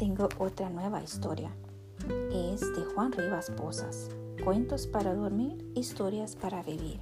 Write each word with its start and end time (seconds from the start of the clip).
tengo 0.00 0.30
otra 0.38 0.70
nueva 0.70 1.02
historia. 1.02 1.54
Es 2.32 2.62
de 2.62 2.86
Juan 2.94 3.12
Rivas 3.12 3.50
Posas. 3.50 4.08
Cuentos 4.42 4.86
para 4.86 5.14
dormir, 5.14 5.70
historias 5.74 6.36
para 6.36 6.62
vivir. 6.62 7.00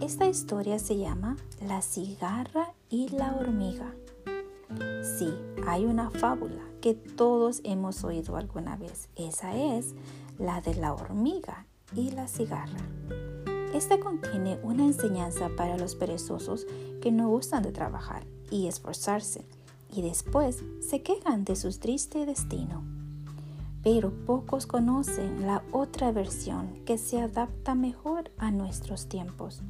Esta 0.00 0.28
historia 0.28 0.78
se 0.78 0.98
llama 0.98 1.36
La 1.60 1.82
cigarra 1.82 2.74
y 2.88 3.08
la 3.08 3.34
hormiga. 3.34 3.92
Sí, 5.02 5.34
hay 5.66 5.84
una 5.84 6.10
fábula 6.10 6.62
que 6.80 6.94
todos 6.94 7.60
hemos 7.64 8.04
oído 8.04 8.36
alguna 8.36 8.76
vez. 8.76 9.08
Esa 9.16 9.56
es 9.56 9.96
la 10.38 10.60
de 10.60 10.76
la 10.76 10.94
hormiga 10.94 11.66
y 11.92 12.12
la 12.12 12.28
cigarra. 12.28 12.78
Esta 13.74 13.98
contiene 13.98 14.60
una 14.62 14.84
enseñanza 14.84 15.50
para 15.56 15.76
los 15.76 15.96
perezosos 15.96 16.68
que 17.02 17.10
no 17.10 17.28
gustan 17.28 17.64
de 17.64 17.72
trabajar 17.72 18.28
y 18.48 18.68
esforzarse 18.68 19.44
y 19.94 20.02
después 20.02 20.64
se 20.80 21.02
quejan 21.02 21.44
de 21.44 21.56
su 21.56 21.70
triste 21.78 22.26
destino. 22.26 22.82
Pero 23.82 24.12
pocos 24.26 24.66
conocen 24.66 25.46
la 25.46 25.62
otra 25.72 26.12
versión 26.12 26.80
que 26.84 26.98
se 26.98 27.20
adapta 27.20 27.74
mejor 27.74 28.30
a 28.36 28.50
nuestros 28.50 29.08
tiempos, 29.08 29.62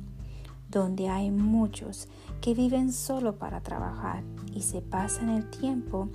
donde 0.71 1.09
hay 1.09 1.31
muchos 1.31 2.09
que 2.41 2.55
viven 2.55 2.93
solo 2.93 3.39
para 3.39 3.61
trabajar 3.61 4.25
y 4.53 4.63
se 4.63 4.81
pasan 4.81 5.29
el 5.31 5.49
tiempo 5.51 6.09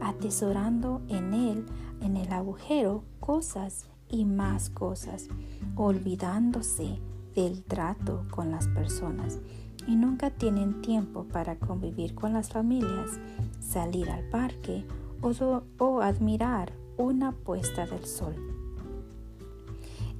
atesorando 0.00 1.02
en 1.08 1.34
él, 1.34 1.66
en 2.00 2.16
el 2.16 2.32
agujero, 2.32 3.04
cosas 3.18 3.86
y 4.08 4.24
más 4.24 4.70
cosas, 4.70 5.28
olvidándose 5.76 6.98
del 7.34 7.62
trato 7.62 8.26
con 8.30 8.50
las 8.50 8.68
personas 8.68 9.38
y 9.86 9.96
nunca 9.96 10.30
tienen 10.30 10.82
tiempo 10.82 11.24
para 11.24 11.56
convivir 11.58 12.14
con 12.14 12.32
las 12.32 12.50
familias, 12.50 13.18
salir 13.60 14.10
al 14.10 14.24
parque 14.30 14.84
o, 15.20 16.00
admirar 16.00 16.72
una 16.96 17.32
puesta 17.32 17.86
del 17.86 18.04
sol. 18.04 18.34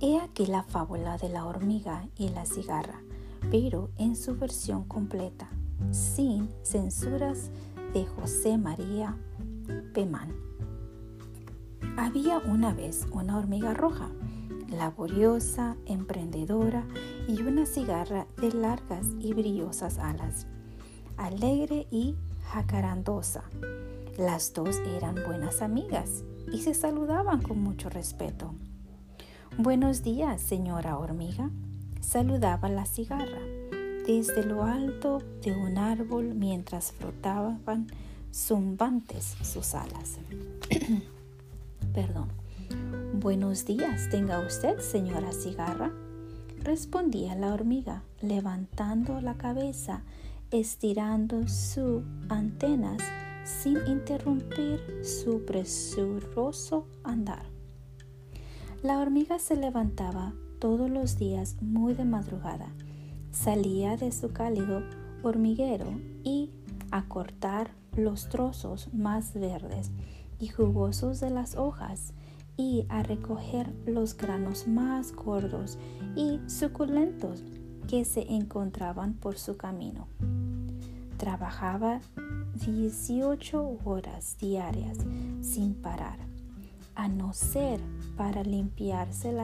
He 0.00 0.18
aquí 0.18 0.46
la 0.46 0.62
fábula 0.62 1.18
de 1.18 1.28
la 1.28 1.46
hormiga 1.46 2.08
y 2.16 2.28
la 2.30 2.46
cigarra, 2.46 3.02
pero 3.50 3.90
en 3.98 4.16
su 4.16 4.36
versión 4.36 4.84
completa, 4.84 5.48
sin 5.90 6.48
censuras 6.62 7.50
de 7.92 8.06
José 8.06 8.56
María 8.56 9.16
Pemán. 9.92 10.32
Había 11.96 12.38
una 12.38 12.72
vez 12.72 13.06
una 13.12 13.36
hormiga 13.36 13.74
roja 13.74 14.08
laboriosa, 14.70 15.76
emprendedora 15.86 16.84
y 17.30 17.42
una 17.42 17.64
cigarra 17.64 18.26
de 18.38 18.52
largas 18.52 19.06
y 19.20 19.34
brillosas 19.34 19.98
alas, 19.98 20.48
alegre 21.16 21.86
y 21.88 22.16
jacarandosa. 22.48 23.44
Las 24.18 24.52
dos 24.52 24.80
eran 24.96 25.14
buenas 25.24 25.62
amigas 25.62 26.24
y 26.52 26.62
se 26.62 26.74
saludaban 26.74 27.40
con 27.40 27.62
mucho 27.62 27.88
respeto. 27.88 28.52
Buenos 29.56 30.02
días, 30.02 30.40
señora 30.40 30.98
hormiga, 30.98 31.50
saludaba 32.00 32.68
la 32.68 32.84
cigarra 32.84 33.40
desde 34.08 34.44
lo 34.44 34.64
alto 34.64 35.22
de 35.42 35.52
un 35.52 35.78
árbol 35.78 36.34
mientras 36.34 36.90
frotaban 36.90 37.86
zumbantes 38.34 39.36
sus 39.42 39.74
alas. 39.76 40.18
Perdón. 41.94 42.28
Buenos 43.14 43.66
días, 43.66 44.08
tenga 44.08 44.40
usted, 44.40 44.80
señora 44.80 45.32
cigarra, 45.32 45.92
respondía 46.62 47.34
la 47.34 47.52
hormiga, 47.52 48.02
levantando 48.20 49.20
la 49.20 49.34
cabeza, 49.34 50.02
estirando 50.50 51.48
sus 51.48 52.02
antenas 52.28 53.02
sin 53.44 53.78
interrumpir 53.86 54.80
su 55.04 55.44
presuroso 55.44 56.86
andar. 57.02 57.44
La 58.82 58.98
hormiga 58.98 59.38
se 59.38 59.56
levantaba 59.56 60.34
todos 60.58 60.90
los 60.90 61.18
días 61.18 61.56
muy 61.60 61.94
de 61.94 62.04
madrugada, 62.04 62.72
salía 63.30 63.96
de 63.96 64.12
su 64.12 64.32
cálido 64.32 64.82
hormiguero 65.22 66.00
y 66.22 66.50
a 66.90 67.06
cortar 67.06 67.72
los 67.96 68.28
trozos 68.28 68.92
más 68.92 69.34
verdes 69.34 69.90
y 70.38 70.48
jugosos 70.48 71.20
de 71.20 71.30
las 71.30 71.56
hojas 71.56 72.14
a 72.88 73.02
recoger 73.02 73.72
los 73.86 74.16
granos 74.16 74.66
más 74.66 75.12
gordos 75.12 75.78
y 76.16 76.40
suculentos 76.46 77.42
que 77.88 78.04
se 78.04 78.32
encontraban 78.32 79.14
por 79.14 79.38
su 79.38 79.56
camino. 79.56 80.06
Trabajaba 81.16 82.00
18 82.66 83.78
horas 83.84 84.36
diarias 84.38 84.98
sin 85.40 85.74
parar, 85.74 86.18
a 86.94 87.08
no 87.08 87.32
ser 87.32 87.80
para 88.16 88.42
limpiarse, 88.42 89.34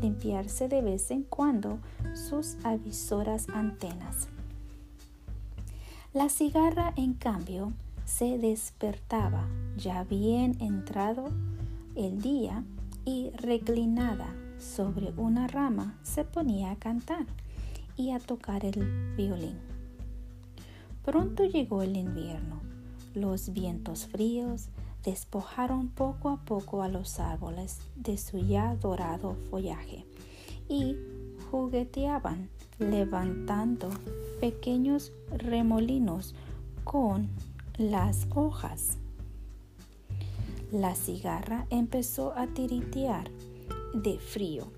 limpiarse 0.00 0.68
de 0.68 0.82
vez 0.82 1.10
en 1.10 1.24
cuando 1.24 1.78
sus 2.14 2.56
avisoras 2.64 3.48
antenas. 3.48 4.28
La 6.14 6.28
cigarra, 6.28 6.92
en 6.96 7.14
cambio, 7.14 7.72
se 8.04 8.38
despertaba 8.38 9.46
ya 9.76 10.04
bien 10.04 10.56
entrado 10.60 11.26
el 11.98 12.22
día 12.22 12.62
y 13.04 13.30
reclinada 13.30 14.32
sobre 14.60 15.12
una 15.16 15.48
rama 15.48 15.98
se 16.04 16.24
ponía 16.24 16.70
a 16.70 16.76
cantar 16.76 17.26
y 17.96 18.12
a 18.12 18.20
tocar 18.20 18.64
el 18.64 19.16
violín. 19.16 19.58
Pronto 21.04 21.44
llegó 21.44 21.82
el 21.82 21.96
invierno. 21.96 22.60
Los 23.14 23.52
vientos 23.52 24.06
fríos 24.06 24.68
despojaron 25.04 25.88
poco 25.88 26.28
a 26.28 26.36
poco 26.36 26.84
a 26.84 26.88
los 26.88 27.18
árboles 27.18 27.80
de 27.96 28.16
su 28.16 28.38
ya 28.38 28.76
dorado 28.76 29.34
follaje 29.50 30.06
y 30.68 30.94
jugueteaban 31.50 32.48
levantando 32.78 33.88
pequeños 34.40 35.10
remolinos 35.32 36.36
con 36.84 37.28
las 37.76 38.28
hojas 38.36 38.98
la 40.70 40.94
cigarra 40.94 41.66
empezó 41.70 42.32
a 42.36 42.46
tiritear 42.46 43.30
de 43.94 44.18
frío 44.18 44.70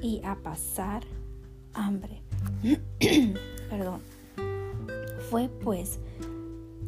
y 0.00 0.20
a 0.24 0.36
pasar 0.36 1.04
hambre. 1.74 2.22
Perdón. 3.70 4.00
Fue 5.30 5.48
pues 5.48 5.98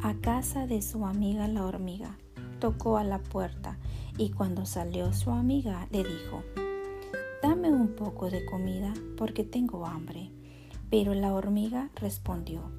a 0.01 0.13
casa 0.15 0.67
de 0.67 0.81
su 0.81 1.05
amiga 1.05 1.47
la 1.47 1.65
hormiga. 1.65 2.17
Tocó 2.59 2.97
a 2.97 3.03
la 3.03 3.19
puerta 3.19 3.77
y 4.17 4.29
cuando 4.29 4.65
salió 4.65 5.11
su 5.13 5.31
amiga 5.31 5.87
le 5.91 6.03
dijo, 6.03 6.43
Dame 7.41 7.69
un 7.69 7.89
poco 7.89 8.29
de 8.29 8.45
comida 8.45 8.93
porque 9.17 9.43
tengo 9.43 9.85
hambre. 9.85 10.31
Pero 10.89 11.13
la 11.13 11.33
hormiga 11.33 11.89
respondió, 11.95 12.71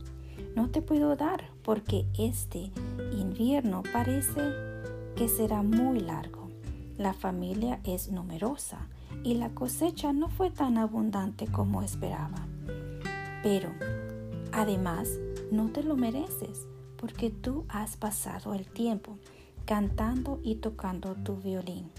No 0.55 0.71
te 0.71 0.83
puedo 0.83 1.17
dar 1.17 1.51
porque 1.63 2.07
este 2.17 2.71
invierno 3.13 3.83
parece 3.93 4.66
que 5.17 5.29
será 5.29 5.63
muy 5.63 6.01
largo. 6.01 6.49
La 6.99 7.15
familia 7.15 7.81
es 7.85 8.11
numerosa 8.11 8.89
y 9.25 9.35
la 9.35 9.51
cosecha 9.51 10.13
no 10.13 10.29
fue 10.29 10.51
tan 10.51 10.79
abundante 10.79 11.47
como 11.47 11.83
esperaba. 11.83 12.47
Pero, 13.43 13.71
además, 14.53 15.09
no 15.51 15.71
te 15.71 15.83
lo 15.83 15.97
mereces 15.97 16.67
porque 16.97 17.31
tú 17.31 17.65
has 17.69 17.97
pasado 17.97 18.55
el 18.55 18.67
tiempo 18.67 19.19
cantando 19.65 20.39
y 20.43 20.57
tocando 20.57 21.15
tu 21.15 21.37
violín, 21.37 21.91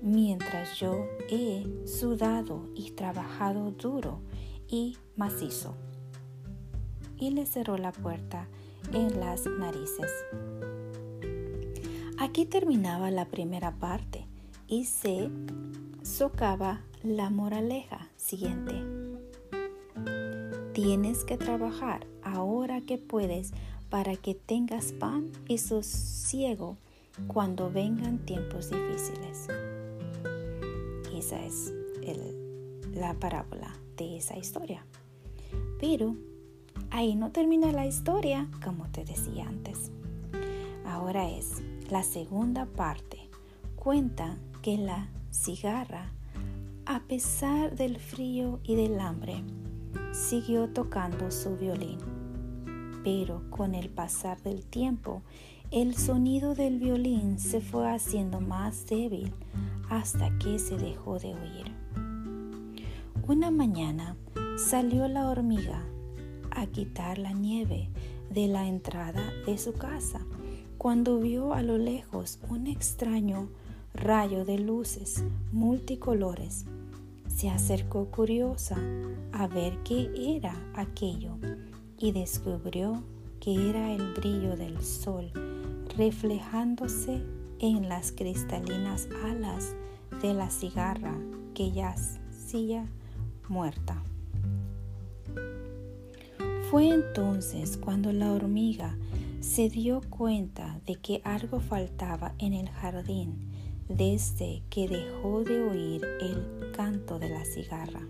mientras 0.00 0.78
yo 0.78 1.06
he 1.28 1.66
sudado 1.86 2.68
y 2.74 2.92
trabajado 2.92 3.70
duro 3.72 4.20
y 4.68 4.96
macizo. 5.16 5.74
Y 7.18 7.30
le 7.30 7.46
cerró 7.46 7.78
la 7.78 7.92
puerta 7.92 8.48
en 8.92 9.18
las 9.18 9.46
narices. 9.46 10.10
Aquí 12.24 12.46
terminaba 12.46 13.10
la 13.10 13.26
primera 13.26 13.72
parte 13.72 14.26
y 14.66 14.86
se 14.86 15.28
socava 16.00 16.80
la 17.02 17.28
moraleja 17.28 18.08
siguiente. 18.16 18.72
Tienes 20.72 21.22
que 21.24 21.36
trabajar 21.36 22.06
ahora 22.22 22.80
que 22.80 22.96
puedes 22.96 23.52
para 23.90 24.16
que 24.16 24.34
tengas 24.34 24.92
pan 24.92 25.32
y 25.48 25.58
sosiego 25.58 26.78
cuando 27.26 27.70
vengan 27.70 28.24
tiempos 28.24 28.70
difíciles. 28.70 29.46
Esa 31.14 31.44
es 31.44 31.74
la 32.94 33.12
parábola 33.20 33.70
de 33.98 34.16
esa 34.16 34.38
historia. 34.38 34.86
Pero 35.78 36.16
ahí 36.88 37.16
no 37.16 37.32
termina 37.32 37.70
la 37.70 37.86
historia, 37.86 38.48
como 38.64 38.90
te 38.92 39.04
decía 39.04 39.46
antes. 39.46 39.92
Ahora 40.86 41.30
es 41.30 41.60
la 41.94 42.02
segunda 42.02 42.66
parte 42.66 43.30
cuenta 43.76 44.36
que 44.62 44.76
la 44.76 45.06
cigarra, 45.30 46.10
a 46.86 46.98
pesar 47.04 47.76
del 47.76 48.00
frío 48.00 48.58
y 48.64 48.74
del 48.74 48.98
hambre, 48.98 49.44
siguió 50.10 50.68
tocando 50.70 51.30
su 51.30 51.56
violín. 51.56 52.00
Pero 53.04 53.48
con 53.48 53.76
el 53.76 53.90
pasar 53.90 54.42
del 54.42 54.66
tiempo, 54.66 55.22
el 55.70 55.96
sonido 55.96 56.56
del 56.56 56.80
violín 56.80 57.38
se 57.38 57.60
fue 57.60 57.88
haciendo 57.88 58.40
más 58.40 58.86
débil 58.86 59.32
hasta 59.88 60.36
que 60.38 60.58
se 60.58 60.76
dejó 60.76 61.20
de 61.20 61.32
oír. 61.32 61.72
Una 63.28 63.52
mañana 63.52 64.16
salió 64.56 65.06
la 65.06 65.28
hormiga 65.28 65.84
a 66.50 66.66
quitar 66.66 67.18
la 67.18 67.30
nieve 67.30 67.88
de 68.30 68.48
la 68.48 68.66
entrada 68.66 69.22
de 69.46 69.56
su 69.58 69.74
casa 69.74 70.26
cuando 70.84 71.18
vio 71.18 71.54
a 71.54 71.62
lo 71.62 71.78
lejos 71.78 72.38
un 72.50 72.66
extraño 72.66 73.48
rayo 73.94 74.44
de 74.44 74.58
luces 74.58 75.24
multicolores. 75.50 76.66
Se 77.26 77.48
acercó 77.48 78.10
curiosa 78.10 78.76
a 79.32 79.46
ver 79.46 79.78
qué 79.82 80.10
era 80.36 80.54
aquello 80.74 81.38
y 81.96 82.12
descubrió 82.12 83.02
que 83.40 83.70
era 83.70 83.94
el 83.94 84.12
brillo 84.12 84.58
del 84.58 84.78
sol 84.84 85.30
reflejándose 85.96 87.22
en 87.60 87.88
las 87.88 88.12
cristalinas 88.12 89.08
alas 89.24 89.74
de 90.20 90.34
la 90.34 90.50
cigarra 90.50 91.16
que 91.54 91.72
yacía 91.72 92.84
muerta. 93.48 94.02
Fue 96.70 96.90
entonces 96.90 97.78
cuando 97.78 98.12
la 98.12 98.32
hormiga 98.32 98.98
se 99.44 99.68
dio 99.68 100.00
cuenta 100.08 100.80
de 100.86 100.96
que 100.96 101.20
algo 101.22 101.60
faltaba 101.60 102.34
en 102.38 102.54
el 102.54 102.70
jardín 102.70 103.50
desde 103.88 104.62
que 104.70 104.88
dejó 104.88 105.44
de 105.44 105.62
oír 105.62 106.02
el 106.22 106.72
canto 106.72 107.18
de 107.18 107.28
la 107.28 107.44
cigarra. 107.44 108.00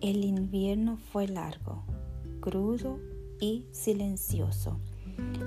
El 0.00 0.24
invierno 0.24 0.96
fue 0.96 1.28
largo, 1.28 1.84
crudo 2.40 2.98
y 3.40 3.64
silencioso. 3.70 4.80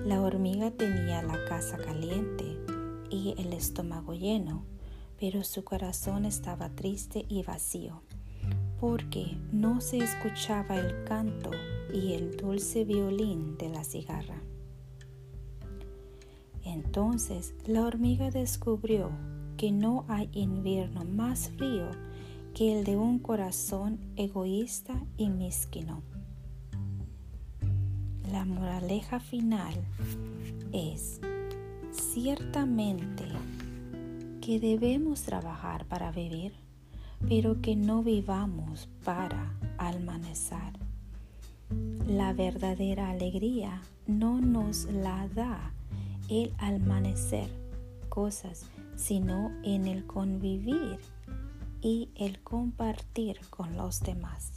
La 0.06 0.22
hormiga 0.22 0.72
tenía 0.72 1.22
la 1.22 1.44
casa 1.46 1.78
caliente 1.78 2.58
y 3.10 3.36
el 3.38 3.52
estómago 3.52 4.14
lleno, 4.14 4.64
pero 5.20 5.44
su 5.44 5.66
corazón 5.66 6.24
estaba 6.24 6.70
triste 6.70 7.26
y 7.28 7.44
vacío, 7.44 8.04
porque 8.80 9.38
no 9.52 9.82
se 9.82 9.98
escuchaba 9.98 10.78
el 10.78 11.04
canto 11.04 11.52
y 11.94 12.14
el 12.14 12.38
dulce 12.38 12.86
violín 12.86 13.58
de 13.58 13.70
la 13.70 13.84
cigarra. 13.84 14.42
Entonces 16.74 17.54
la 17.66 17.82
hormiga 17.82 18.32
descubrió 18.32 19.12
que 19.58 19.72
no 19.72 20.06
hay 20.08 20.30
invierno 20.32 21.04
más 21.04 21.50
frío 21.58 21.92
que 22.56 22.80
el 22.80 22.86
de 22.86 22.96
un 22.96 23.20
corazón 23.20 24.00
egoísta 24.16 24.94
y 25.18 25.30
mezquino. 25.30 26.02
La 28.32 28.46
moraleja 28.46 29.20
final 29.20 29.74
es 30.72 31.20
ciertamente 31.92 33.26
que 34.40 34.60
debemos 34.60 35.24
trabajar 35.24 35.86
para 35.86 36.12
vivir, 36.12 36.54
pero 37.28 37.62
que 37.62 37.76
no 37.76 38.02
vivamos 38.02 38.88
para 39.04 39.54
almanecer. 39.78 40.80
La 42.08 42.32
verdadera 42.32 43.10
alegría 43.10 43.82
no 44.08 44.40
nos 44.40 44.86
la 44.86 45.28
da 45.28 45.74
el 46.32 46.54
amanecer 46.60 47.50
cosas, 48.08 48.66
sino 48.96 49.52
en 49.64 49.86
el 49.86 50.08
convivir 50.08 50.98
y 51.82 52.10
el 52.16 52.42
compartir 52.42 53.40
con 53.50 53.76
los 53.76 54.00
demás. 54.00 54.54